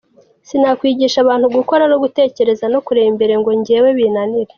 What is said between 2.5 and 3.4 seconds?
no kureba imbere